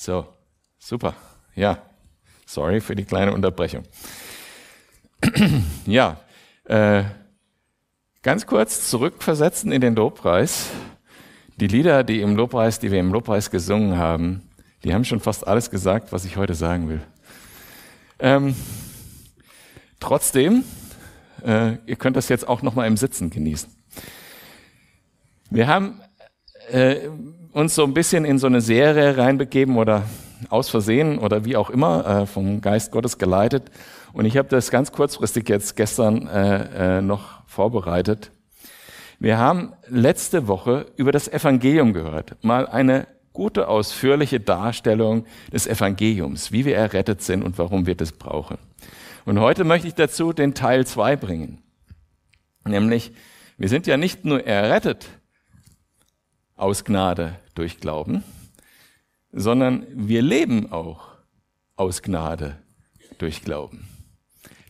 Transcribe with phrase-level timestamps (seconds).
[0.00, 0.28] So,
[0.78, 1.16] super.
[1.56, 1.82] Ja,
[2.46, 3.82] sorry für die kleine Unterbrechung.
[5.86, 6.20] ja,
[6.66, 7.02] äh,
[8.22, 10.68] ganz kurz zurückversetzen in den Lobpreis.
[11.56, 14.48] Die Lieder, die im Lobpreis, die wir im Lobpreis gesungen haben,
[14.84, 17.00] die haben schon fast alles gesagt, was ich heute sagen will.
[18.20, 18.54] Ähm,
[19.98, 20.62] trotzdem,
[21.44, 23.68] äh, ihr könnt das jetzt auch noch mal im Sitzen genießen.
[25.50, 26.00] Wir haben
[26.70, 27.08] äh,
[27.52, 30.04] uns so ein bisschen in so eine Serie reinbegeben oder
[30.50, 33.70] aus Versehen oder wie auch immer äh, vom Geist Gottes geleitet.
[34.12, 38.30] Und ich habe das ganz kurzfristig jetzt gestern äh, äh, noch vorbereitet.
[39.18, 42.36] Wir haben letzte Woche über das Evangelium gehört.
[42.44, 48.12] Mal eine gute, ausführliche Darstellung des Evangeliums, wie wir errettet sind und warum wir das
[48.12, 48.58] brauchen.
[49.24, 51.62] Und heute möchte ich dazu den Teil zwei bringen.
[52.64, 53.12] Nämlich,
[53.56, 55.08] wir sind ja nicht nur errettet
[56.58, 58.22] aus Gnade durch Glauben,
[59.32, 61.08] sondern wir leben auch
[61.76, 62.58] aus Gnade
[63.18, 63.88] durch Glauben.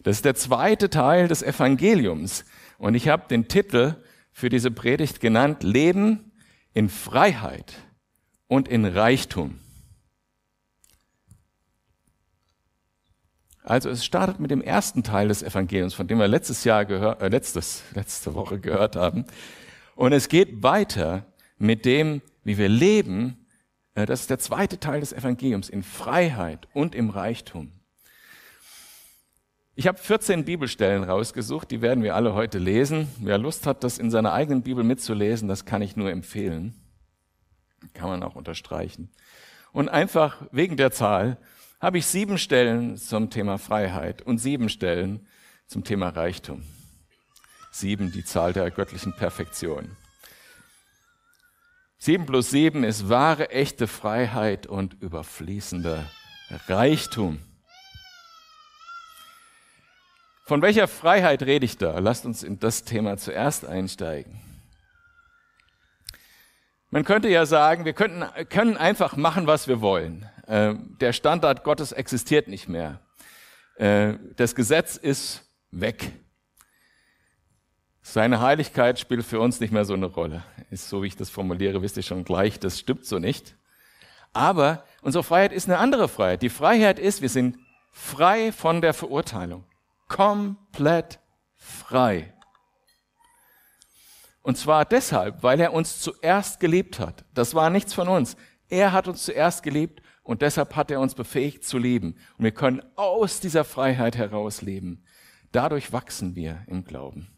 [0.05, 2.44] Das ist der zweite Teil des Evangeliums.
[2.78, 3.97] Und ich habe den Titel
[4.33, 6.33] für diese Predigt genannt, Leben
[6.72, 7.75] in Freiheit
[8.47, 9.59] und in Reichtum.
[13.64, 17.20] Also es startet mit dem ersten Teil des Evangeliums, von dem wir letztes Jahr gehört,
[17.20, 19.27] äh, letztes, letzte Woche gehört haben.
[19.94, 21.27] Und es geht weiter
[21.59, 23.47] mit dem, wie wir leben.
[23.95, 27.73] Äh, das ist der zweite Teil des Evangeliums, in Freiheit und im Reichtum.
[29.75, 33.06] Ich habe 14 Bibelstellen rausgesucht, die werden wir alle heute lesen.
[33.20, 36.75] Wer Lust hat, das in seiner eigenen Bibel mitzulesen, das kann ich nur empfehlen.
[37.95, 39.11] Kann man auch unterstreichen.
[39.70, 41.39] Und einfach wegen der Zahl
[41.81, 45.28] habe ich sieben Stellen zum Thema Freiheit und sieben Stellen
[45.69, 46.65] zum Thema Reichtum.
[47.70, 49.97] Sieben, die Zahl der göttlichen Perfektion.
[52.09, 56.09] Sieben plus sieben ist wahre, echte Freiheit und überfließender
[56.67, 57.39] Reichtum.
[60.47, 61.98] Von welcher Freiheit rede ich da?
[61.98, 64.41] Lasst uns in das Thema zuerst einsteigen.
[66.88, 70.27] Man könnte ja sagen, wir könnten, können einfach machen, was wir wollen.
[70.47, 73.03] Äh, der Standard Gottes existiert nicht mehr.
[73.77, 76.12] Äh, das Gesetz ist weg.
[78.10, 80.42] Seine Heiligkeit spielt für uns nicht mehr so eine Rolle.
[80.70, 83.54] Ist so, wie ich das formuliere, wisst ihr schon gleich, das stimmt so nicht.
[84.32, 86.41] Aber unsere Freiheit ist eine andere Freiheit.
[86.41, 87.58] Die Freiheit ist, wir sind
[87.92, 89.64] frei von der Verurteilung.
[90.08, 91.20] Komplett
[91.54, 92.32] frei.
[94.40, 97.26] Und zwar deshalb, weil er uns zuerst geliebt hat.
[97.34, 98.38] Das war nichts von uns.
[98.70, 102.16] Er hat uns zuerst geliebt und deshalb hat er uns befähigt zu leben.
[102.38, 105.04] Und wir können aus dieser Freiheit heraus leben.
[105.52, 107.38] Dadurch wachsen wir im Glauben.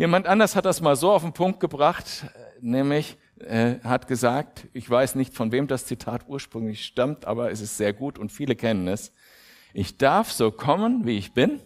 [0.00, 2.24] Jemand anders hat das mal so auf den Punkt gebracht,
[2.62, 7.60] nämlich äh, hat gesagt, ich weiß nicht, von wem das Zitat ursprünglich stammt, aber es
[7.60, 9.12] ist sehr gut und viele kennen es.
[9.74, 11.60] Ich darf so kommen, wie ich bin,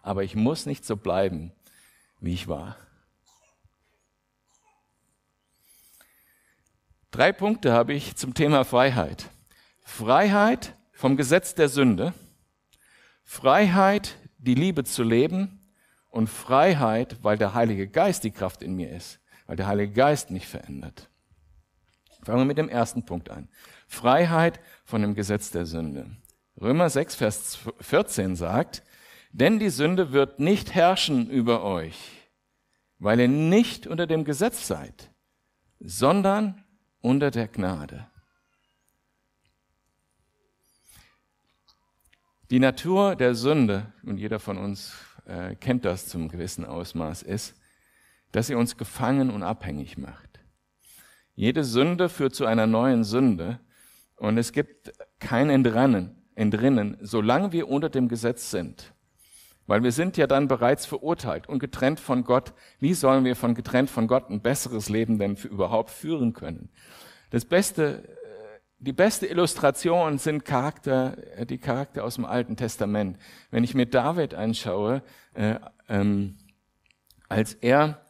[0.00, 1.52] aber ich muss nicht so bleiben,
[2.20, 2.78] wie ich war.
[7.10, 9.28] Drei Punkte habe ich zum Thema Freiheit.
[9.82, 12.14] Freiheit vom Gesetz der Sünde,
[13.24, 15.60] Freiheit, die Liebe zu leben
[16.14, 20.30] und Freiheit, weil der Heilige Geist die Kraft in mir ist, weil der Heilige Geist
[20.30, 21.10] mich verändert.
[22.22, 23.48] Fangen wir mit dem ersten Punkt an.
[23.88, 26.16] Freiheit von dem Gesetz der Sünde.
[26.60, 28.84] Römer 6, Vers 14 sagt,
[29.32, 31.98] denn die Sünde wird nicht herrschen über euch,
[33.00, 35.10] weil ihr nicht unter dem Gesetz seid,
[35.80, 36.64] sondern
[37.00, 38.06] unter der Gnade.
[42.50, 44.94] Die Natur der Sünde, und jeder von uns
[45.26, 47.54] äh, kennt das zum gewissen Ausmaß, ist,
[48.32, 50.40] dass sie uns gefangen und abhängig macht.
[51.34, 53.60] Jede Sünde führt zu einer neuen Sünde
[54.16, 58.92] und es gibt kein Entrinnen, Entrinnen, solange wir unter dem Gesetz sind.
[59.66, 62.52] Weil wir sind ja dann bereits verurteilt und getrennt von Gott.
[62.80, 66.68] Wie sollen wir von getrennt von Gott ein besseres Leben denn für überhaupt führen können?
[67.30, 68.08] Das beste,
[68.78, 73.18] die beste Illustration sind Charakter, äh, die Charakter aus dem Alten Testament.
[73.50, 75.02] Wenn ich mir David anschaue,
[75.34, 75.56] äh,
[75.88, 76.36] ähm,
[77.28, 78.02] als er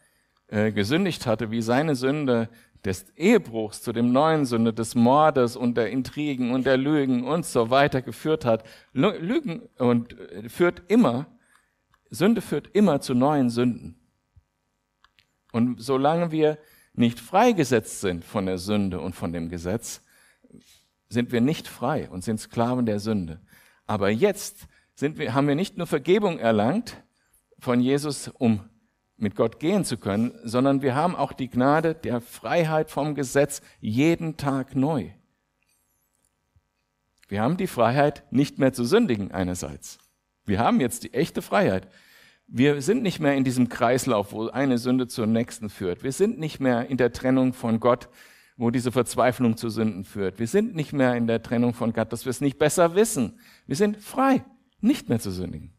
[0.49, 2.49] äh, gesündigt hatte, wie seine Sünde
[2.85, 7.47] des Ehebruchs zu dem neuen Sünde des Mordes und der Intrigen und der Lügen und
[7.47, 8.65] so weiter geführt hat.
[8.93, 11.27] Lügen und äh, führt immer
[12.15, 13.97] Sünde führt immer zu neuen Sünden.
[15.53, 16.59] Und solange wir
[16.95, 20.04] nicht freigesetzt sind von der Sünde und von dem Gesetz,
[21.09, 23.41] sind wir nicht frei und sind Sklaven der Sünde.
[23.87, 27.03] Aber jetzt sind wir, haben wir nicht nur Vergebung erlangt
[27.59, 28.69] von Jesus, um
[29.17, 33.63] mit Gott gehen zu können, sondern wir haben auch die Gnade der Freiheit vom Gesetz
[33.81, 35.11] jeden Tag neu.
[37.29, 39.99] Wir haben die Freiheit, nicht mehr zu sündigen einerseits.
[40.45, 41.89] Wir haben jetzt die echte Freiheit.
[42.47, 46.03] Wir sind nicht mehr in diesem Kreislauf, wo eine Sünde zur nächsten führt.
[46.03, 48.11] Wir sind nicht mehr in der Trennung von Gott,
[48.57, 50.39] wo diese Verzweiflung zu Sünden führt.
[50.39, 53.41] Wir sind nicht mehr in der Trennung von Gott, dass wir es nicht besser wissen.
[53.67, 54.45] Wir sind frei,
[54.81, 55.73] nicht mehr zu sündigen.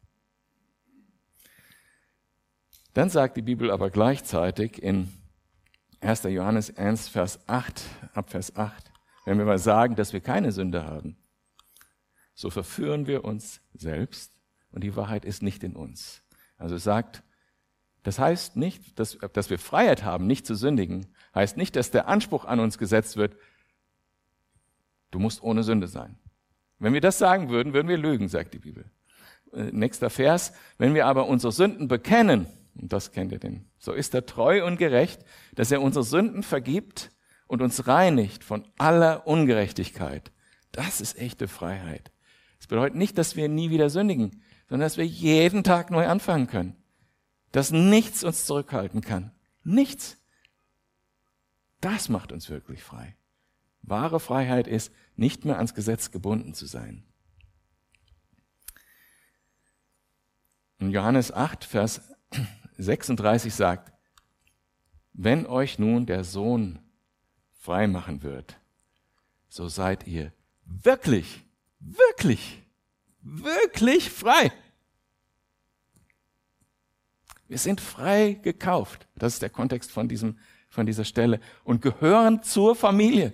[2.94, 5.10] Dann sagt die Bibel aber gleichzeitig in
[6.01, 6.24] 1.
[6.24, 7.81] Johannes 1, Vers 8,
[8.13, 8.92] ab Vers 8,
[9.25, 11.18] wenn wir mal sagen, dass wir keine Sünde haben,
[12.33, 14.33] so verführen wir uns selbst
[14.71, 16.21] und die Wahrheit ist nicht in uns.
[16.57, 17.24] Also sagt,
[18.04, 22.08] das heißt nicht, dass, dass wir Freiheit haben, nicht zu sündigen, heißt nicht, dass der
[22.08, 23.36] Anspruch an uns gesetzt wird,
[25.12, 26.18] du musst ohne Sünde sein.
[26.80, 28.86] Wenn wir das sagen würden, würden wir lügen, sagt die Bibel.
[29.54, 33.94] Äh, nächster Vers, wenn wir aber unsere Sünden bekennen, und das kennt ihr den, so
[33.94, 35.24] ist er treu und gerecht,
[35.56, 37.12] dass er unsere Sünden vergibt
[37.48, 40.31] und uns reinigt von aller Ungerechtigkeit.
[40.72, 42.12] Das ist echte Freiheit.
[42.58, 46.48] Das bedeutet nicht, dass wir nie wieder sündigen, sondern dass wir jeden Tag neu anfangen
[46.48, 46.76] können.
[47.52, 49.31] Dass nichts uns zurückhalten kann.
[49.64, 50.18] Nichts.
[51.86, 53.16] Das macht uns wirklich frei.
[53.84, 57.04] Wahre Freiheit ist, nicht mehr ans Gesetz gebunden zu sein.
[60.80, 62.02] In Johannes 8, Vers
[62.80, 63.94] 36 sagt,
[65.14, 66.80] wenn euch nun der Sohn
[67.52, 68.60] frei machen wird,
[69.48, 70.34] so seid ihr
[70.66, 71.46] wirklich,
[71.78, 72.64] wirklich,
[73.22, 74.52] wirklich frei.
[77.48, 79.08] Wir sind frei gekauft.
[79.14, 80.40] Das ist der Kontext von, diesem,
[80.75, 81.39] von dieser Stelle.
[81.63, 83.33] Und gehören zur Familie.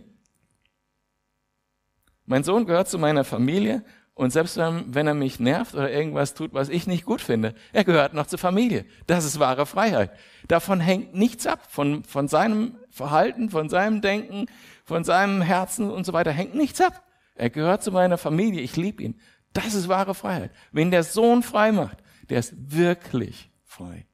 [2.25, 3.83] Mein Sohn gehört zu meiner Familie
[4.13, 7.83] und selbst wenn er mich nervt oder irgendwas tut, was ich nicht gut finde, er
[7.83, 8.85] gehört noch zur Familie.
[9.07, 10.11] Das ist wahre Freiheit.
[10.47, 11.59] Davon hängt nichts ab.
[11.69, 14.45] Von, von seinem Verhalten, von seinem Denken,
[14.85, 17.03] von seinem Herzen und so weiter hängt nichts ab.
[17.35, 18.61] Er gehört zu meiner Familie.
[18.61, 19.19] Ich liebe ihn.
[19.53, 20.51] Das ist wahre Freiheit.
[20.71, 21.97] Wenn der Sohn frei macht,
[22.29, 24.05] der ist wirklich frei.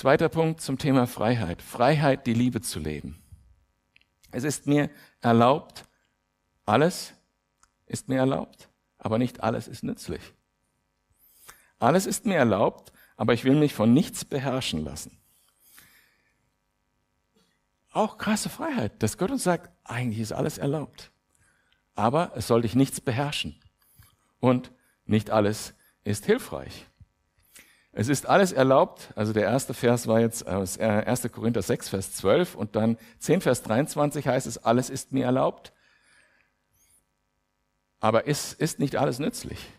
[0.00, 1.60] Zweiter Punkt zum Thema Freiheit.
[1.60, 3.22] Freiheit, die Liebe zu leben.
[4.30, 4.88] Es ist mir
[5.20, 5.84] erlaubt,
[6.64, 7.12] alles
[7.84, 10.22] ist mir erlaubt, aber nicht alles ist nützlich.
[11.78, 15.18] Alles ist mir erlaubt, aber ich will mich von nichts beherrschen lassen.
[17.92, 21.12] Auch krasse Freiheit, dass Gott uns sagt, eigentlich ist alles erlaubt,
[21.94, 23.60] aber es soll dich nichts beherrschen.
[24.38, 24.72] Und
[25.04, 25.74] nicht alles
[26.04, 26.86] ist hilfreich.
[27.92, 31.30] Es ist alles erlaubt, also der erste Vers war jetzt aus 1.
[31.32, 35.72] Korinther 6, Vers 12 und dann 10, Vers 23 heißt es, alles ist mir erlaubt.
[37.98, 39.72] Aber es ist nicht alles nützlich.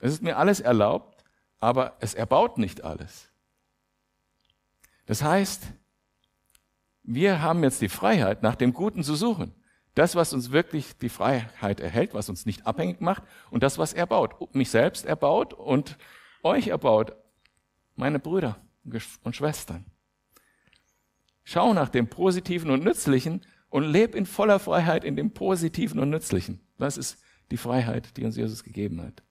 [0.00, 1.24] Es ist mir alles erlaubt,
[1.60, 3.28] aber es erbaut nicht alles.
[5.06, 5.62] Das heißt,
[7.02, 9.54] wir haben jetzt die Freiheit, nach dem Guten zu suchen.
[9.94, 13.92] Das, was uns wirklich die Freiheit erhält, was uns nicht abhängig macht und das, was
[13.92, 14.54] er baut.
[14.54, 15.96] Mich selbst erbaut und
[16.42, 17.12] euch erbaut,
[18.00, 18.56] meine Brüder
[19.22, 19.84] und Schwestern.
[21.44, 26.10] Schau nach dem Positiven und Nützlichen und leb in voller Freiheit in dem Positiven und
[26.10, 26.60] Nützlichen.
[26.78, 29.22] Das ist die Freiheit, die uns Jesus gegeben hat.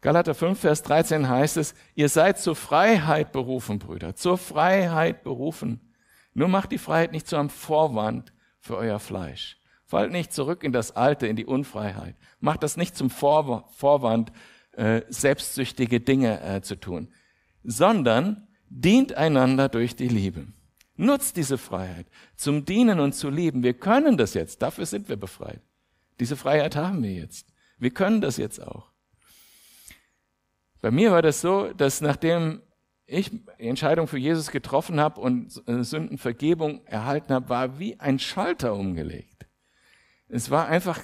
[0.00, 5.94] Galater 5, Vers 13 heißt es, ihr seid zur Freiheit berufen, Brüder, zur Freiheit berufen.
[6.34, 9.58] Nur macht die Freiheit nicht zu einem Vorwand für euer Fleisch.
[9.86, 12.16] Fallt nicht zurück in das Alte, in die Unfreiheit.
[12.40, 14.32] Macht das nicht zum Vorwand,
[14.72, 17.08] äh, selbstsüchtige Dinge äh, zu tun,
[17.64, 20.46] sondern dient einander durch die Liebe.
[20.96, 22.06] Nutzt diese Freiheit
[22.36, 23.62] zum Dienen und zu lieben.
[23.62, 25.60] Wir können das jetzt, dafür sind wir befreit.
[26.20, 27.52] Diese Freiheit haben wir jetzt.
[27.78, 28.90] Wir können das jetzt auch.
[30.80, 32.60] Bei mir war das so, dass nachdem
[33.06, 38.18] ich die Entscheidung für Jesus getroffen habe und äh, Sündenvergebung erhalten habe, war wie ein
[38.18, 39.46] Schalter umgelegt.
[40.28, 41.00] Es war einfach,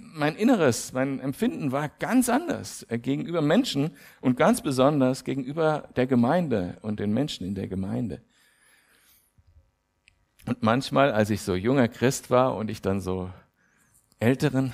[0.00, 6.06] mein Inneres, mein Empfinden war ganz anders äh, gegenüber Menschen und ganz besonders gegenüber der
[6.06, 8.22] Gemeinde und den Menschen in der Gemeinde.
[10.46, 13.30] Und manchmal, als ich so junger Christ war und ich dann so
[14.20, 14.72] älteren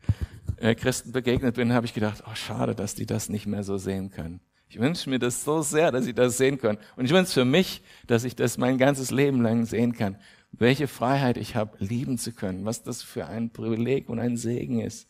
[0.56, 3.78] äh, Christen begegnet bin, habe ich gedacht, oh schade, dass die das nicht mehr so
[3.78, 4.40] sehen können.
[4.68, 6.78] Ich wünsche mir das so sehr, dass sie das sehen können.
[6.96, 10.16] Und ich wünsche für mich, dass ich das mein ganzes Leben lang sehen kann.
[10.58, 12.64] Welche Freiheit ich habe, lieben zu können.
[12.64, 15.08] Was das für ein Privileg und ein Segen ist.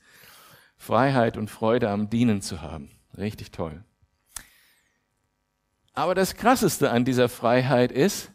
[0.77, 2.91] Freiheit und Freude am Dienen zu haben.
[3.17, 3.83] Richtig toll.
[5.95, 8.31] Aber das Krasseste an dieser Freiheit ist,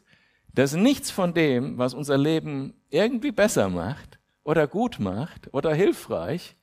[0.54, 6.56] dass nichts von dem, was unser Leben irgendwie besser macht, oder gut macht oder hilfreich,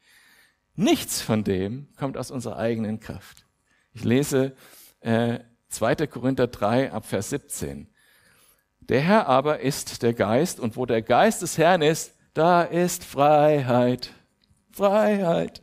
[0.75, 3.47] nichts von dem kommt aus unserer eigenen Kraft.
[3.93, 4.55] Ich lese
[5.00, 6.07] äh, 2.
[6.07, 7.88] Korinther 3 ab Vers 17.
[8.88, 13.04] Der Herr aber ist der Geist und wo der Geist des Herrn ist, da ist
[13.04, 14.12] Freiheit.
[14.71, 15.62] Freiheit.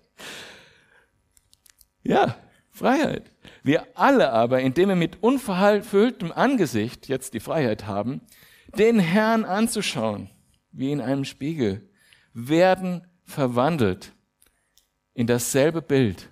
[2.03, 2.37] Ja,
[2.69, 3.31] Freiheit.
[3.63, 8.21] Wir alle aber, indem wir mit unverfülltem Angesicht jetzt die Freiheit haben,
[8.77, 10.29] den Herrn anzuschauen,
[10.71, 11.89] wie in einem Spiegel,
[12.33, 14.11] werden verwandelt
[15.13, 16.29] in dasselbe Bild,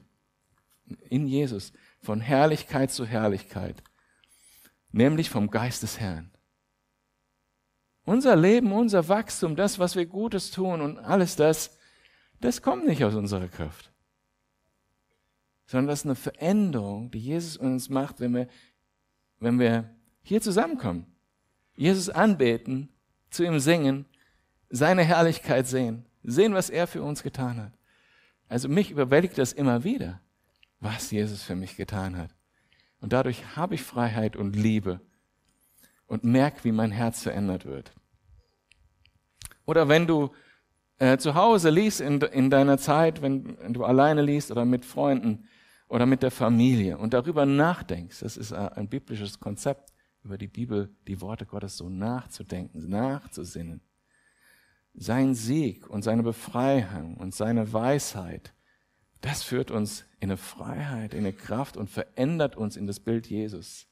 [1.10, 1.72] in Jesus,
[2.02, 3.82] von Herrlichkeit zu Herrlichkeit,
[4.92, 6.33] nämlich vom Geist des Herrn.
[8.06, 11.78] Unser Leben, unser Wachstum, das, was wir Gutes tun und alles das,
[12.42, 13.94] das kommt nicht aus unserer Kraft
[15.74, 18.48] sondern das ist eine Veränderung, die Jesus uns macht, wenn wir,
[19.40, 19.90] wenn wir
[20.22, 21.08] hier zusammenkommen.
[21.76, 22.90] Jesus anbeten,
[23.32, 24.06] zu ihm singen,
[24.70, 27.72] seine Herrlichkeit sehen, sehen, was er für uns getan hat.
[28.48, 30.22] Also mich überwältigt das immer wieder,
[30.80, 32.30] was Jesus für mich getan hat.
[33.00, 35.02] Und dadurch habe ich Freiheit und Liebe
[36.14, 37.92] und merke, wie mein Herz verändert wird.
[39.66, 40.32] Oder wenn du
[41.00, 44.86] äh, zu Hause liest in, in deiner Zeit, wenn, wenn du alleine liest oder mit
[44.86, 45.48] Freunden,
[45.94, 49.94] oder mit der Familie und darüber nachdenkst, das ist ein biblisches Konzept,
[50.24, 53.80] über die Bibel, die Worte Gottes so nachzudenken, nachzusinnen.
[54.96, 58.56] Sein Sieg und seine Befreiung und seine Weisheit,
[59.22, 63.28] das führt uns in eine Freiheit, in eine Kraft und verändert uns in das Bild
[63.28, 63.86] Jesus.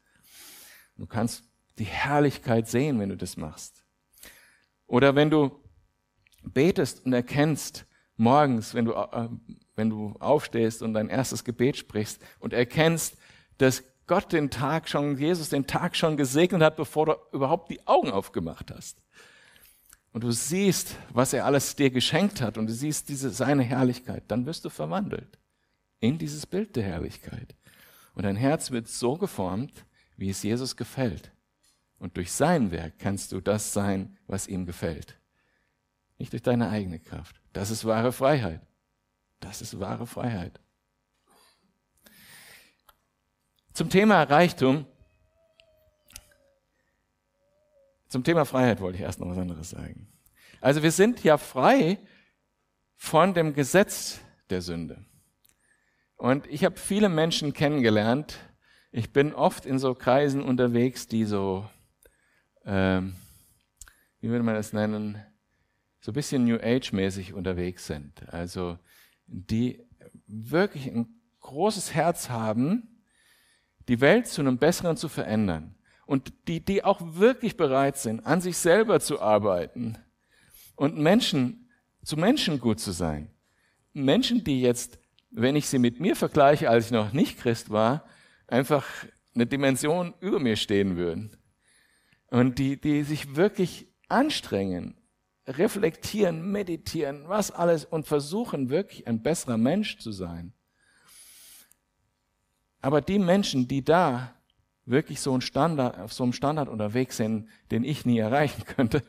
[0.97, 1.43] Du kannst
[1.79, 3.83] die Herrlichkeit sehen, wenn du das machst.
[4.87, 5.51] Oder wenn du
[6.43, 7.85] betest und erkennst,
[8.17, 9.29] morgens, wenn du äh,
[9.75, 13.17] wenn du aufstehst und dein erstes Gebet sprichst und erkennst,
[13.57, 17.85] dass Gott den Tag schon, Jesus den Tag schon gesegnet hat, bevor du überhaupt die
[17.87, 19.01] Augen aufgemacht hast.
[20.11, 24.23] Und du siehst, was er alles dir geschenkt hat und du siehst diese, seine Herrlichkeit,
[24.27, 25.39] dann wirst du verwandelt
[25.99, 27.55] in dieses Bild der Herrlichkeit.
[28.13, 29.85] Und dein Herz wird so geformt,
[30.17, 31.31] wie es Jesus gefällt.
[32.01, 35.19] Und durch sein Werk kannst du das sein, was ihm gefällt.
[36.17, 37.39] Nicht durch deine eigene Kraft.
[37.53, 38.59] Das ist wahre Freiheit.
[39.39, 40.59] Das ist wahre Freiheit.
[43.73, 44.87] Zum Thema Reichtum.
[48.07, 50.11] Zum Thema Freiheit wollte ich erst noch was anderes sagen.
[50.59, 51.99] Also wir sind ja frei
[52.95, 55.05] von dem Gesetz der Sünde.
[56.17, 58.39] Und ich habe viele Menschen kennengelernt.
[58.91, 61.69] Ich bin oft in so Kreisen unterwegs, die so,
[62.65, 63.15] ähm,
[64.19, 65.23] wie würde man das nennen,
[65.99, 68.27] so ein bisschen New Age-mäßig unterwegs sind.
[68.29, 68.77] Also
[69.27, 69.83] die
[70.27, 71.07] wirklich ein
[71.41, 73.03] großes Herz haben,
[73.87, 75.75] die Welt zu einem besseren zu verändern
[76.05, 79.97] und die, die auch wirklich bereit sind, an sich selber zu arbeiten
[80.75, 81.69] und Menschen,
[82.03, 83.29] zu Menschen gut zu sein.
[83.93, 84.99] Menschen, die jetzt,
[85.29, 88.05] wenn ich sie mit mir vergleiche, als ich noch nicht Christ war,
[88.47, 88.85] einfach
[89.33, 91.37] eine Dimension über mir stehen würden.
[92.31, 94.95] Und die, die sich wirklich anstrengen,
[95.45, 100.53] reflektieren, meditieren, was alles und versuchen wirklich ein besserer Mensch zu sein.
[102.81, 104.33] Aber die Menschen, die da
[104.85, 109.03] wirklich so ein Standard, auf so einem Standard unterwegs sind, den ich nie erreichen könnte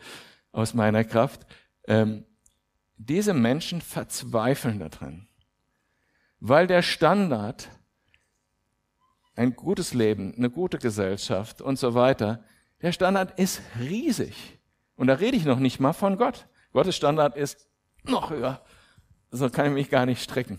[0.53, 1.47] aus meiner Kraft,
[1.87, 2.27] ähm,
[2.97, 5.29] diese Menschen verzweifeln daran,
[6.41, 7.69] weil der Standard,
[9.35, 12.45] ein gutes Leben, eine gute Gesellschaft und so weiter,
[12.83, 14.59] der Standard ist riesig.
[14.97, 16.47] Und da rede ich noch nicht mal von Gott.
[16.73, 17.69] Gottes Standard ist
[18.05, 18.65] noch höher.
[19.31, 20.59] So kann ich mich gar nicht strecken.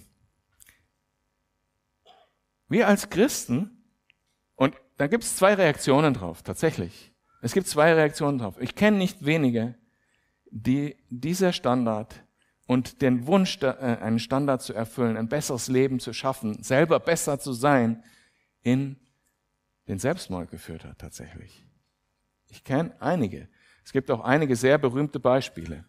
[2.68, 3.84] Wir als Christen,
[4.56, 7.14] und da gibt es zwei Reaktionen drauf, tatsächlich.
[7.42, 8.60] Es gibt zwei Reaktionen drauf.
[8.60, 9.76] Ich kenne nicht wenige,
[10.50, 12.24] die dieser Standard
[12.66, 17.40] und den Wunsch, äh, einen Standard zu erfüllen, ein besseres Leben zu schaffen, selber besser
[17.40, 18.04] zu sein,
[18.62, 18.96] in
[19.88, 21.66] den Selbstmord geführt hat, tatsächlich.
[22.54, 23.50] Ich kenne einige.
[23.84, 25.86] Es gibt auch einige sehr berühmte Beispiele.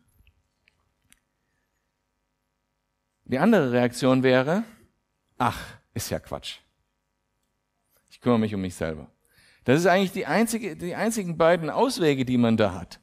[3.26, 4.64] Die andere Reaktion wäre,
[5.36, 5.60] ach,
[5.92, 6.60] ist ja Quatsch.
[8.08, 9.10] Ich kümmere mich um mich selber.
[9.64, 12.98] Das ist eigentlich die, einzige, die einzigen beiden Auswege, die man da hat.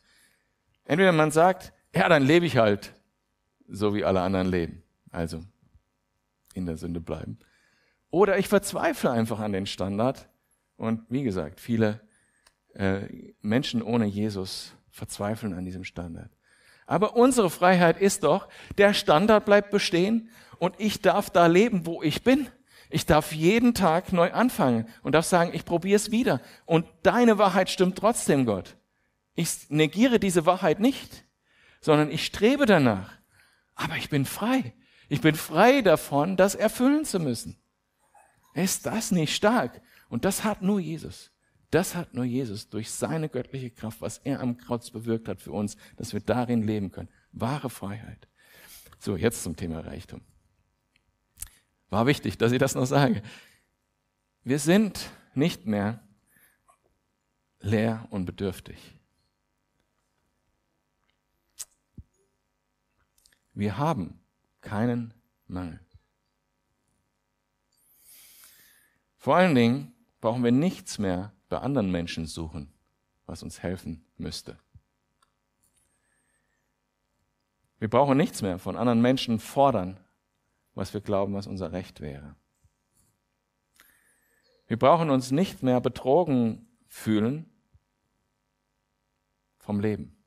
[0.86, 2.96] Entweder man sagt, ja, dann lebe ich halt,
[3.68, 4.82] so wie alle anderen leben.
[5.12, 5.40] Also
[6.56, 7.38] in der Sünde bleiben.
[8.10, 10.30] Oder ich verzweifle einfach an den Standard.
[10.78, 12.02] Und wie gesagt, viele
[12.74, 16.32] äh, Menschen ohne Jesus verzweifeln an diesem Standard.
[16.86, 22.04] Aber unsere Freiheit ist doch, der Standard bleibt bestehen und ich darf da leben, wo
[22.04, 22.48] ich bin.
[22.90, 26.42] Ich darf jeden Tag neu anfangen und darf sagen, ich probiere es wieder.
[26.66, 28.76] Und deine Wahrheit stimmt trotzdem, Gott.
[29.34, 31.24] Ich negiere diese Wahrheit nicht,
[31.80, 33.14] sondern ich strebe danach.
[33.76, 34.74] Aber ich bin frei.
[35.08, 37.58] Ich bin frei davon, das erfüllen zu müssen.
[38.54, 39.82] Ist das nicht stark?
[40.10, 41.32] Und das hat nur Jesus.
[41.72, 45.54] Das hat nur Jesus durch seine göttliche Kraft, was er am Kreuz bewirkt hat für
[45.54, 47.10] uns, dass wir darin leben können.
[47.32, 48.28] Wahre Freiheit.
[49.00, 50.22] So, jetzt zum Thema Reichtum.
[51.90, 53.24] War wichtig, dass ich das noch sage.
[54.44, 56.06] Wir sind nicht mehr
[57.62, 59.00] leer und bedürftig.
[63.54, 64.20] Wir haben
[64.60, 65.14] keinen
[65.48, 65.80] Mangel.
[69.18, 72.74] Vor allen Dingen brauchen wir nichts mehr bei anderen Menschen suchen,
[73.26, 74.58] was uns helfen müsste.
[77.78, 80.00] Wir brauchen nichts mehr von anderen Menschen fordern,
[80.76, 82.38] was wir glauben, was unser Recht wäre.
[84.68, 87.50] Wir brauchen uns nicht mehr betrogen fühlen
[89.58, 90.24] vom Leben.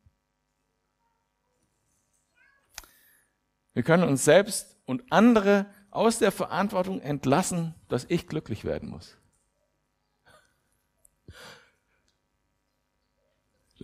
[3.72, 9.16] Wir können uns selbst und andere aus der Verantwortung entlassen, dass ich glücklich werden muss.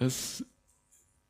[0.00, 0.46] Das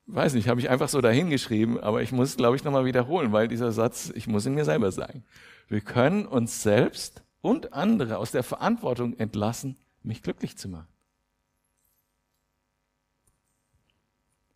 [0.07, 3.49] weiß nicht, habe ich einfach so dahingeschrieben, aber ich muss, glaube ich, nochmal wiederholen, weil
[3.49, 5.25] dieser Satz, ich muss ihn mir selber sagen.
[5.67, 10.87] Wir können uns selbst und andere aus der Verantwortung entlassen, mich glücklich zu machen.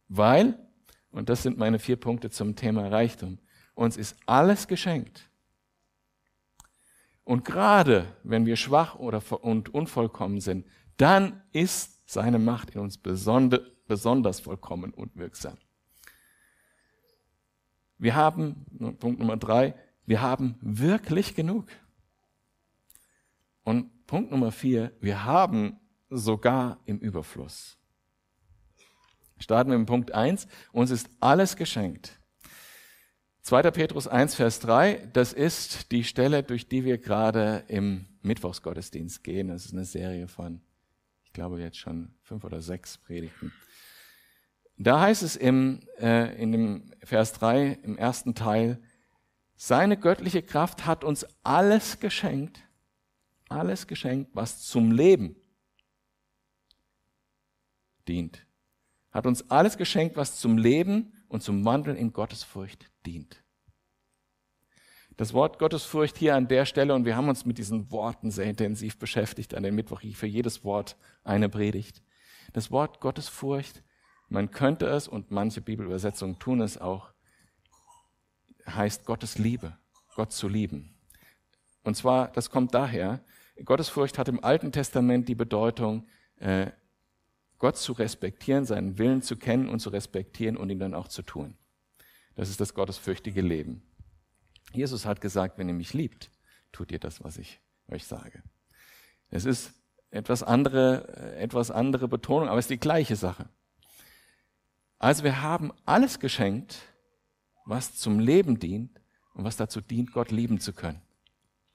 [0.08, 0.56] Weil,
[1.10, 3.38] und das sind meine vier Punkte zum Thema Reichtum,
[3.74, 5.28] uns ist alles geschenkt.
[7.24, 10.66] Und gerade wenn wir schwach oder und unvollkommen sind,
[10.98, 12.96] dann ist seine Macht in uns
[13.86, 15.56] besonders vollkommen und wirksam.
[17.98, 18.66] Wir haben,
[18.98, 19.74] Punkt Nummer drei,
[20.06, 21.66] wir haben wirklich genug.
[23.62, 27.78] Und Punkt Nummer vier, wir haben sogar im Überfluss.
[29.38, 30.46] Starten wir mit Punkt eins.
[30.72, 32.18] Uns ist alles geschenkt.
[33.42, 33.70] 2.
[33.72, 39.48] Petrus 1, Vers 3, das ist die Stelle, durch die wir gerade im Mittwochsgottesdienst gehen.
[39.48, 40.62] Das ist eine Serie von,
[41.24, 43.52] ich glaube jetzt schon fünf oder sechs Predigten.
[44.76, 48.82] Da heißt es im, äh, in dem Vers 3, im ersten Teil,
[49.56, 52.60] seine göttliche Kraft hat uns alles geschenkt,
[53.48, 55.36] alles geschenkt, was zum Leben
[58.08, 58.46] dient.
[59.12, 63.44] Hat uns alles geschenkt, was zum Leben und zum Wandeln in Gottesfurcht dient.
[65.16, 68.46] Das Wort Gottesfurcht hier an der Stelle, und wir haben uns mit diesen Worten sehr
[68.46, 72.02] intensiv beschäftigt an den Mittwoch, für jedes Wort eine Predigt.
[72.52, 73.84] Das Wort Gottesfurcht,
[74.34, 77.12] man könnte es, und manche Bibelübersetzungen tun es auch,
[78.66, 79.78] heißt Gottes Liebe,
[80.16, 80.96] Gott zu lieben.
[81.84, 83.20] Und zwar, das kommt daher,
[83.64, 86.08] Gottesfurcht hat im Alten Testament die Bedeutung,
[86.40, 86.72] äh,
[87.58, 91.22] Gott zu respektieren, seinen Willen zu kennen und zu respektieren und ihn dann auch zu
[91.22, 91.56] tun.
[92.34, 93.82] Das ist das gottesfürchtige Leben.
[94.72, 96.32] Jesus hat gesagt, wenn ihr mich liebt,
[96.72, 98.42] tut ihr das, was ich euch sage.
[99.30, 99.72] Es ist
[100.10, 103.48] etwas andere, etwas andere Betonung, aber es ist die gleiche Sache.
[104.98, 106.76] Also wir haben alles geschenkt,
[107.64, 109.00] was zum Leben dient
[109.34, 111.02] und was dazu dient, Gott lieben zu können.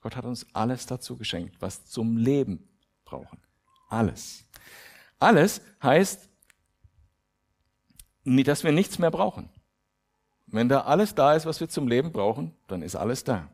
[0.00, 2.68] Gott hat uns alles dazu geschenkt, was zum Leben
[3.04, 3.40] brauchen.
[3.88, 4.44] Alles.
[5.18, 6.28] Alles heißt,
[8.24, 9.50] dass wir nichts mehr brauchen.
[10.46, 13.50] Wenn da alles da ist, was wir zum Leben brauchen, dann ist alles da.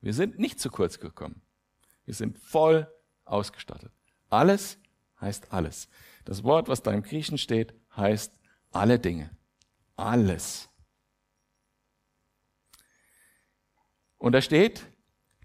[0.00, 1.42] Wir sind nicht zu kurz gekommen.
[2.04, 2.90] Wir sind voll
[3.24, 3.92] ausgestattet.
[4.28, 4.78] Alles
[5.20, 5.88] heißt alles.
[6.24, 8.39] Das Wort, was da im Griechen steht, heißt
[8.70, 9.30] alle Dinge.
[9.96, 10.68] Alles.
[14.18, 14.86] Und da steht,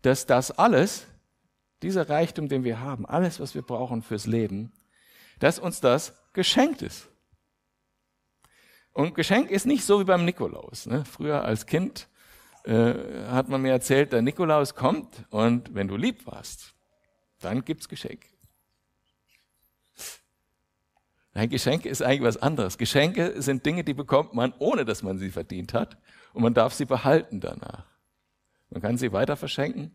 [0.01, 1.07] dass das alles,
[1.81, 4.71] dieser Reichtum, den wir haben, alles, was wir brauchen fürs Leben,
[5.39, 7.09] dass uns das geschenkt ist.
[8.91, 10.85] Und Geschenk ist nicht so wie beim Nikolaus.
[10.85, 11.03] Ne?
[11.05, 12.07] Früher als Kind
[12.63, 12.93] äh,
[13.27, 16.73] hat man mir erzählt, der Nikolaus kommt und wenn du lieb warst,
[17.39, 18.25] dann gibt's Geschenk.
[21.35, 22.77] Ein Geschenk ist eigentlich was anderes.
[22.77, 25.97] Geschenke sind Dinge, die bekommt man, ohne dass man sie verdient hat.
[26.33, 27.85] Und man darf sie behalten danach.
[28.69, 29.91] Man kann sie weiter verschenken.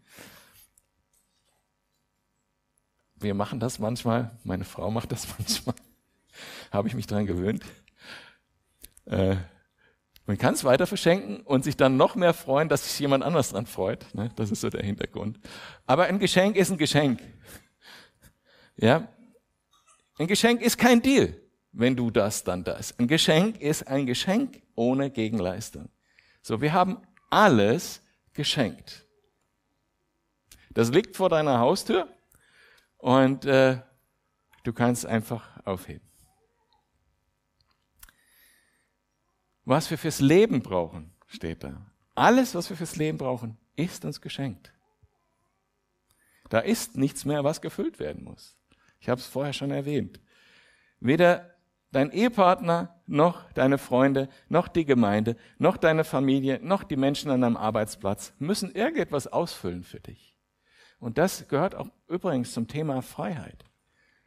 [3.15, 5.75] Wir machen das manchmal, meine Frau macht das manchmal,
[6.71, 7.65] habe ich mich dran gewöhnt.
[9.07, 9.37] Äh,
[10.27, 13.51] man kann es weiter verschenken und sich dann noch mehr freuen, dass sich jemand anders
[13.51, 14.15] dran freut.
[14.15, 14.31] Ne?
[14.37, 15.41] Das ist so der Hintergrund.
[15.87, 17.21] Aber ein Geschenk ist ein Geschenk.
[18.77, 19.09] Ja,
[20.21, 21.35] ein Geschenk ist kein Deal,
[21.73, 22.97] wenn du das, dann das.
[22.99, 25.89] Ein Geschenk ist ein Geschenk ohne Gegenleistung.
[26.43, 26.99] So, wir haben
[27.31, 28.03] alles
[28.35, 29.07] geschenkt.
[30.73, 32.07] Das liegt vor deiner Haustür
[32.99, 33.81] und äh,
[34.63, 36.07] du kannst einfach aufheben.
[39.65, 41.91] Was wir fürs Leben brauchen, steht da.
[42.15, 44.71] Alles, was wir fürs Leben brauchen, ist uns geschenkt.
[46.51, 48.60] Da ist nichts mehr, was gefüllt werden muss.
[49.01, 50.21] Ich habe es vorher schon erwähnt.
[51.01, 51.55] Weder
[51.91, 57.41] dein Ehepartner, noch deine Freunde, noch die Gemeinde, noch deine Familie, noch die Menschen an
[57.41, 60.37] deinem Arbeitsplatz müssen irgendetwas ausfüllen für dich.
[61.01, 63.65] Und das gehört auch übrigens zum Thema Freiheit.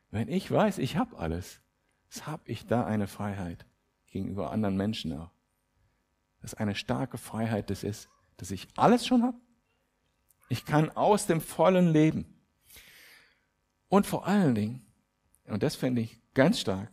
[0.10, 1.62] Wenn ich weiß, ich habe alles,
[2.10, 3.66] was habe ich da eine Freiheit
[4.08, 5.32] gegenüber anderen Menschen auch.
[6.42, 9.38] Das ist eine starke Freiheit, das ist, dass ich alles schon habe.
[10.50, 12.33] Ich kann aus dem vollen leben.
[13.94, 14.84] Und vor allen Dingen,
[15.46, 16.92] und das finde ich ganz stark,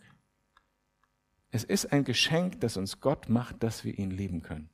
[1.50, 4.68] es ist ein Geschenk, das uns Gott macht, dass wir ihn lieben können.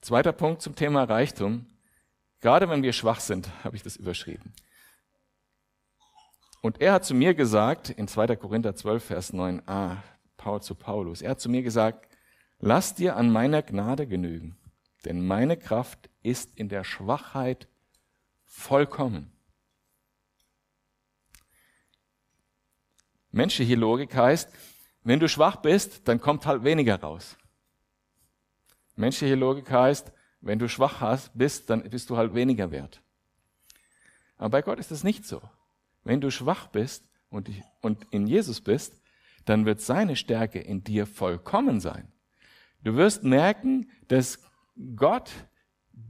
[0.00, 1.66] Zweiter Punkt zum Thema Reichtum.
[2.40, 4.52] Gerade wenn wir schwach sind, habe ich das überschrieben.
[6.62, 8.34] Und er hat zu mir gesagt, in 2.
[8.34, 9.98] Korinther 12, Vers 9a,
[10.36, 12.08] Paul zu Paulus, er hat zu mir gesagt,
[12.58, 14.58] lass dir an meiner Gnade genügen,
[15.04, 17.68] denn meine Kraft ist in der Schwachheit
[18.44, 19.32] vollkommen.
[23.30, 24.50] Menschliche Logik heißt,
[25.02, 27.36] wenn du schwach bist, dann kommt halt weniger raus.
[28.96, 33.02] Menschliche Logik heißt, wenn du schwach hast, bist, dann bist du halt weniger wert.
[34.36, 35.42] Aber bei Gott ist das nicht so.
[36.02, 39.00] Wenn du schwach bist und, und in Jesus bist,
[39.44, 42.10] dann wird seine Stärke in dir vollkommen sein.
[42.82, 44.38] Du wirst merken, dass
[44.96, 45.30] Gott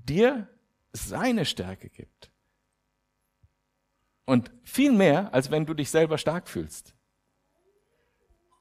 [0.09, 0.49] dir
[0.93, 2.31] seine Stärke gibt.
[4.25, 6.95] Und viel mehr, als wenn du dich selber stark fühlst.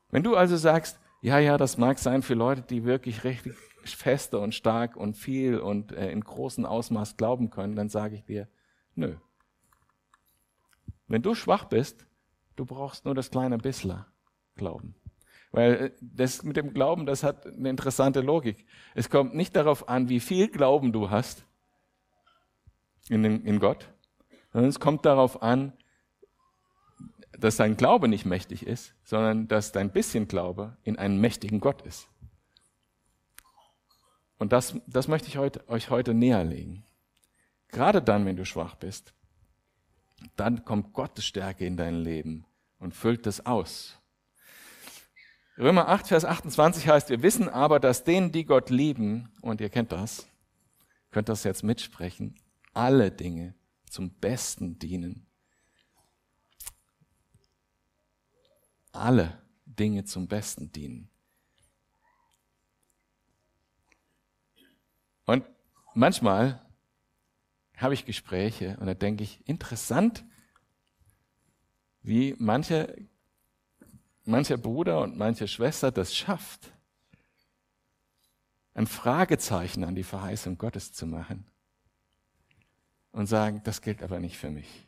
[0.10, 4.40] Wenn du also sagst, ja, ja, das mag sein für Leute, die wirklich richtig feste
[4.40, 8.48] und stark und viel und äh, in großem Ausmaß glauben können, dann sage ich dir,
[8.96, 9.16] nö.
[11.08, 12.06] Wenn du schwach bist,
[12.56, 14.08] du brauchst nur das kleine Bissler
[14.56, 14.96] Glauben.
[15.52, 18.66] Weil äh, das mit dem Glauben, das hat eine interessante Logik.
[18.96, 21.46] Es kommt nicht darauf an, wie viel Glauben du hast
[23.10, 23.90] in, den, in Gott,
[24.54, 25.74] sondern es kommt darauf an,
[27.32, 31.82] dass dein Glaube nicht mächtig ist, sondern dass dein bisschen Glaube in einen mächtigen Gott
[31.84, 32.08] ist.
[34.38, 36.86] Und das, das möchte ich heute, euch heute näher legen.
[37.68, 39.14] Gerade dann, wenn du schwach bist,
[40.36, 42.46] dann kommt Gottes Stärke in dein Leben
[42.80, 43.99] und füllt das aus.
[45.60, 49.70] Römer 8, Vers 28 heißt, wir wissen aber, dass denen, die Gott lieben, und ihr
[49.70, 50.26] kennt das,
[51.12, 52.40] könnt das jetzt mitsprechen,
[52.74, 53.56] alle Dinge
[53.90, 55.28] zum Besten dienen.
[58.94, 61.10] Alle Dinge zum Besten dienen.
[65.26, 65.44] Und
[65.94, 66.66] manchmal
[67.76, 70.24] habe ich Gespräche und da denke ich, interessant,
[72.02, 73.10] wie manche
[74.30, 76.72] mancher Bruder und manche Schwester das schafft,
[78.74, 81.46] ein Fragezeichen an die Verheißung Gottes zu machen
[83.12, 84.86] und sagen, das gilt aber nicht für mich.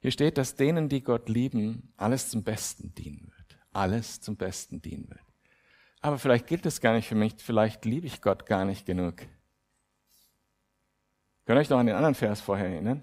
[0.00, 3.58] Hier steht, dass denen, die Gott lieben, alles zum Besten dienen wird.
[3.72, 5.22] Alles zum Besten dienen wird.
[6.00, 9.16] Aber vielleicht gilt es gar nicht für mich, vielleicht liebe ich Gott gar nicht genug.
[11.46, 13.02] Könnt ihr euch noch an den anderen Vers vorher erinnern?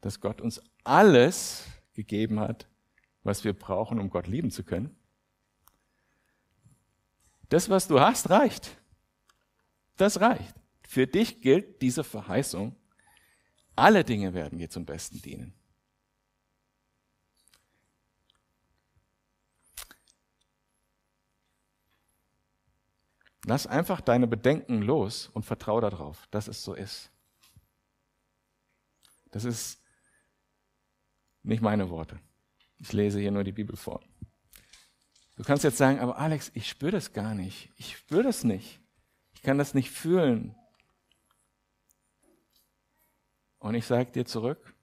[0.00, 2.68] Dass Gott uns alles gegeben hat,
[3.22, 4.96] was wir brauchen, um Gott lieben zu können.
[7.48, 8.76] Das, was du hast, reicht.
[9.96, 10.54] Das reicht.
[10.86, 12.76] Für dich gilt diese Verheißung.
[13.74, 15.54] Alle Dinge werden dir zum Besten dienen.
[23.44, 27.12] Lass einfach deine Bedenken los und vertraue darauf, dass es so ist.
[29.30, 29.80] Das ist
[31.46, 32.20] nicht meine Worte.
[32.78, 34.02] Ich lese hier nur die Bibel vor.
[35.36, 37.70] Du kannst jetzt sagen, aber Alex, ich spüre das gar nicht.
[37.76, 38.80] Ich spüre das nicht.
[39.34, 40.54] Ich kann das nicht fühlen.
[43.58, 44.74] Und ich sage dir zurück,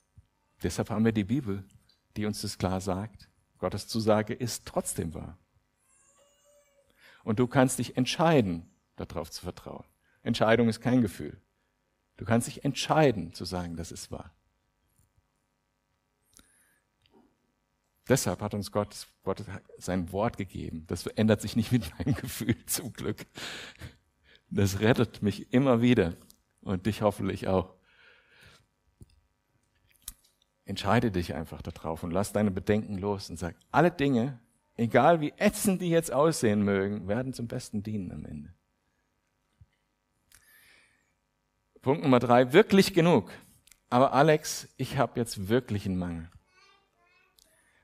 [0.62, 1.64] deshalb haben wir die Bibel,
[2.16, 3.30] die uns das klar sagt.
[3.58, 5.38] Gottes Zusage ist trotzdem wahr.
[7.24, 9.86] Und du kannst dich entscheiden, darauf zu vertrauen.
[10.22, 11.42] Entscheidung ist kein Gefühl.
[12.18, 14.34] Du kannst dich entscheiden zu sagen, das ist wahr.
[18.10, 19.44] Deshalb hat uns Gott, Gott
[19.78, 20.86] sein Wort gegeben.
[20.88, 23.26] Das ändert sich nicht mit meinem Gefühl, zum Glück.
[24.50, 26.16] Das rettet mich immer wieder
[26.62, 27.76] und dich hoffentlich auch.
[30.66, 34.40] Entscheide dich einfach darauf und lass deine Bedenken los und sag, alle Dinge,
[34.76, 38.54] egal wie ätzend die jetzt aussehen mögen, werden zum Besten dienen am Ende.
[41.82, 43.32] Punkt Nummer drei, wirklich genug.
[43.90, 46.30] Aber Alex, ich habe jetzt wirklich einen Mangel.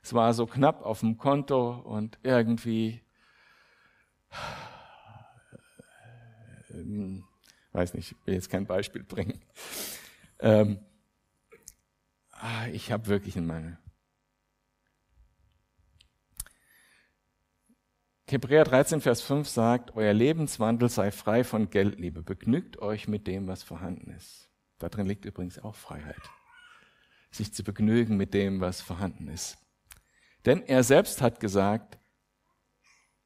[0.02, 3.02] Es war so knapp auf dem Konto und irgendwie
[6.72, 7.24] ähm,
[7.72, 9.40] weiß nicht, ich will jetzt kein Beispiel bringen.
[10.40, 10.80] Ähm,
[12.32, 13.78] ah, ich habe wirklich einen Mangel.
[18.28, 22.22] Hebräer 13, Vers 5 sagt, euer Lebenswandel sei frei von Geldliebe.
[22.22, 24.50] Begnügt euch mit dem, was vorhanden ist.
[24.78, 26.22] Darin liegt übrigens auch Freiheit.
[27.32, 29.58] Sich zu begnügen mit dem, was vorhanden ist.
[30.46, 32.00] Denn er selbst hat gesagt,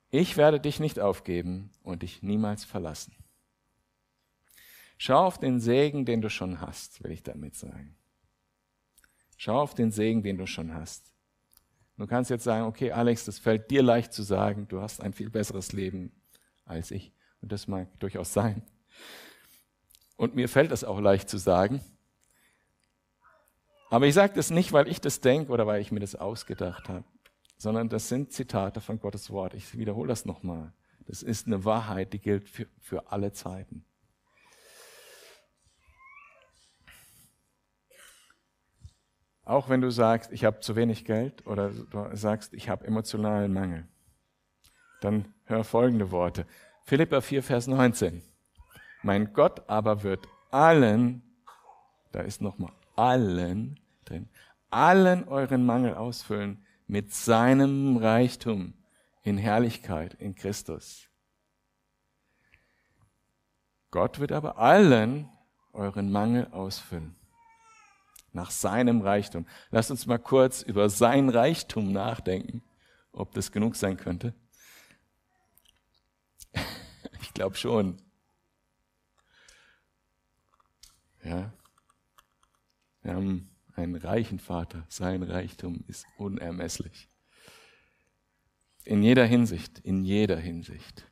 [0.10, 3.16] ich werde dich nicht aufgeben und dich niemals verlassen.
[4.98, 7.96] Schau auf den Segen, den du schon hast, will ich damit sagen.
[9.38, 11.14] Schau auf den Segen, den du schon hast.
[11.98, 15.14] Du kannst jetzt sagen, okay, Alex, das fällt dir leicht zu sagen, du hast ein
[15.14, 16.12] viel besseres Leben
[16.66, 17.12] als ich.
[17.42, 18.64] Und das mag durchaus sein.
[20.16, 21.82] Und mir fällt das auch leicht zu sagen.
[23.94, 26.90] Aber ich sage das nicht, weil ich das denke oder weil ich mir das ausgedacht
[26.90, 27.04] habe,
[27.60, 29.54] sondern das sind Zitate von Gottes Wort.
[29.54, 30.74] Ich wiederhole das nochmal.
[31.06, 33.86] Das ist eine Wahrheit, die gilt für, für alle Zeiten.
[39.46, 43.54] Auch wenn du sagst, ich habe zu wenig Geld oder du sagst, ich habe emotionalen
[43.54, 43.88] Mangel,
[45.02, 46.48] dann hör folgende Worte.
[46.84, 48.24] Philippa 4, Vers 19.
[49.04, 51.22] Mein Gott aber wird allen,
[52.12, 54.30] da ist nochmal allen drin,
[54.70, 58.74] allen euren Mangel ausfüllen mit seinem Reichtum
[59.24, 61.10] in Herrlichkeit in Christus.
[63.92, 65.30] Gott wird aber allen
[65.72, 67.16] euren Mangel ausfüllen
[68.34, 69.46] nach seinem Reichtum.
[69.70, 72.64] Lasst uns mal kurz über sein Reichtum nachdenken,
[73.12, 74.34] ob das genug sein könnte.
[77.22, 78.00] Ich glaube schon.
[81.24, 81.52] Ja.
[83.02, 84.86] Wir haben einen reichen Vater.
[84.90, 87.10] Sein Reichtum ist unermesslich.
[88.86, 91.08] In jeder Hinsicht, in jeder Hinsicht.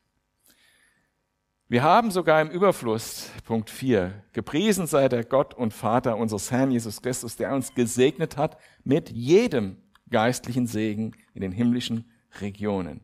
[1.72, 6.72] Wir haben sogar im Überfluss, Punkt 4, gepriesen sei der Gott und Vater unseres Herrn
[6.72, 9.78] Jesus Christus, der uns gesegnet hat mit jedem
[10.10, 13.02] geistlichen Segen in den himmlischen Regionen.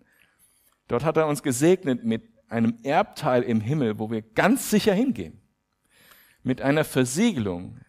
[0.89, 5.41] Dort hat er uns gesegnet mit einem Erbteil im Himmel, wo wir ganz sicher hingehen.
[6.43, 7.79] Mit einer Versiegelung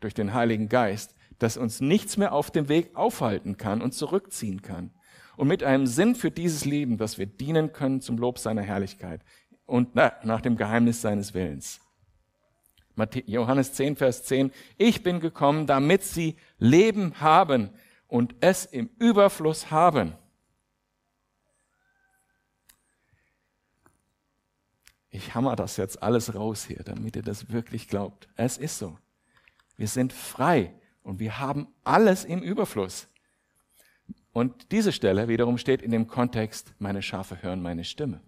[0.00, 4.62] durch den Heiligen Geist, dass uns nichts mehr auf dem Weg aufhalten kann und zurückziehen
[4.62, 4.90] kann.
[5.36, 9.20] Und mit einem Sinn für dieses Leben, dass wir dienen können zum Lob seiner Herrlichkeit
[9.66, 11.80] und nach dem Geheimnis seines Willens.
[13.26, 14.52] Johannes 10, Vers 10.
[14.78, 17.70] Ich bin gekommen, damit sie Leben haben
[18.06, 20.14] und es im Überfluss haben.
[25.10, 28.28] Ich hammer das jetzt alles raus hier, damit ihr das wirklich glaubt.
[28.36, 28.98] Es ist so.
[29.76, 30.72] Wir sind frei
[31.04, 33.08] und wir haben alles im Überfluss.
[34.32, 38.20] Und diese Stelle wiederum steht in dem Kontext, meine Schafe hören meine Stimme.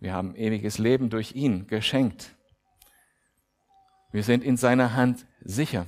[0.00, 2.34] Wir haben ewiges Leben durch ihn geschenkt.
[4.10, 5.86] Wir sind in seiner Hand sicher.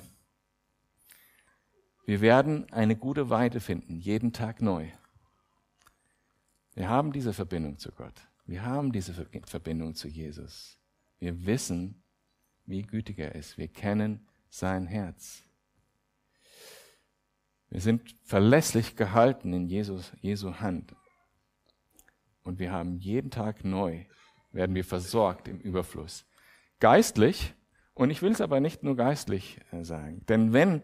[2.05, 4.89] Wir werden eine gute Weide finden, jeden Tag neu.
[6.75, 8.15] Wir haben diese Verbindung zu Gott.
[8.47, 9.15] Wir haben diese
[9.45, 10.77] Verbindung zu Jesus.
[11.19, 12.03] Wir wissen,
[12.67, 13.59] wie gütig er ist.
[13.59, 15.43] Wir kennen sein Herz.
[17.71, 20.95] Wir sind verlässlich gehalten in Jesus, Jesu Hand.
[22.43, 24.05] Und wir haben jeden Tag neu,
[24.51, 26.27] werden wir versorgt im Überfluss.
[26.81, 27.55] Geistlich,
[27.95, 30.83] und ich will es aber nicht nur geistlich äh, sagen, denn wenn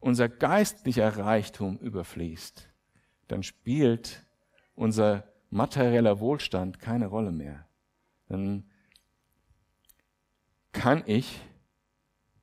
[0.00, 2.68] unser geistlicher Reichtum überfließt,
[3.26, 4.24] dann spielt
[4.74, 7.66] unser materieller Wohlstand keine Rolle mehr.
[8.28, 8.70] Dann
[10.72, 11.40] kann ich,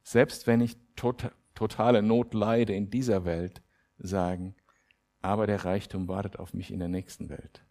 [0.05, 3.61] selbst wenn ich tot, totale Not leide in dieser Welt,
[3.97, 4.55] sagen,
[5.21, 7.65] aber der Reichtum wartet auf mich in der nächsten Welt.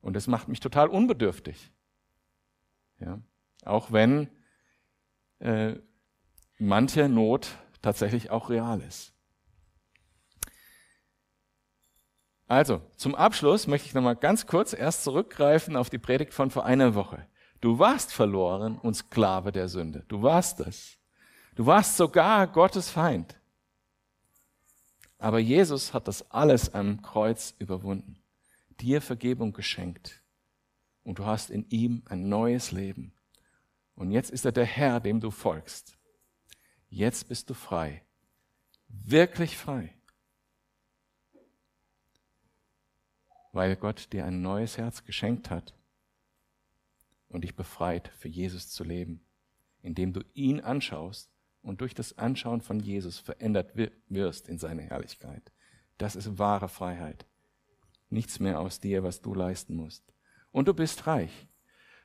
[0.00, 1.70] Und das macht mich total unbedürftig.
[3.00, 3.20] Ja?
[3.64, 4.28] Auch wenn
[5.40, 5.74] äh,
[6.58, 9.12] manche Not tatsächlich auch real ist.
[12.46, 16.64] Also, zum Abschluss möchte ich nochmal ganz kurz erst zurückgreifen auf die Predigt von vor
[16.64, 17.26] einer Woche.
[17.60, 20.04] Du warst verloren und Sklave der Sünde.
[20.08, 20.98] Du warst es.
[21.54, 23.36] Du warst sogar Gottes Feind.
[25.18, 28.18] Aber Jesus hat das alles am Kreuz überwunden
[28.80, 30.22] dir Vergebung geschenkt
[31.02, 33.12] und du hast in ihm ein neues Leben.
[33.94, 35.96] Und jetzt ist er der Herr, dem du folgst.
[36.88, 38.02] Jetzt bist du frei,
[38.88, 39.94] wirklich frei,
[43.52, 45.74] weil Gott dir ein neues Herz geschenkt hat
[47.28, 49.24] und dich befreit, für Jesus zu leben,
[49.82, 51.33] indem du ihn anschaust
[51.64, 53.72] und durch das Anschauen von Jesus verändert
[54.08, 55.52] wirst in seine Herrlichkeit.
[55.98, 57.26] Das ist wahre Freiheit
[58.14, 60.02] nichts mehr aus dir, was du leisten musst.
[60.52, 61.46] Und du bist reich.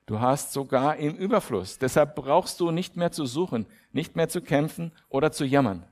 [0.06, 1.78] Du hast sogar im Überfluss.
[1.78, 5.86] Deshalb brauchst du nicht mehr zu suchen, nicht mehr zu kämpfen oder zu jammern.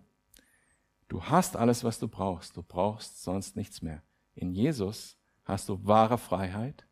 [1.08, 2.58] Du hast alles, was du brauchst.
[2.58, 4.02] Du brauchst sonst nichts mehr.
[4.34, 6.86] In Jesus hast du wahre Freiheit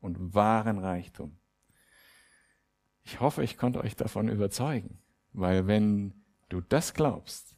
[0.00, 1.36] und wahren Reichtum.
[3.04, 4.98] Ich hoffe, ich konnte euch davon überzeugen,
[5.32, 6.12] weil wenn
[6.48, 7.56] du das glaubst,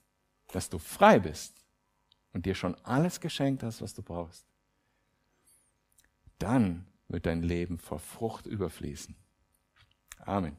[0.49, 1.55] dass du frei bist
[2.33, 4.47] und dir schon alles geschenkt hast, was du brauchst,
[6.39, 9.15] dann wird dein Leben vor Frucht überfließen.
[10.19, 10.57] Amen.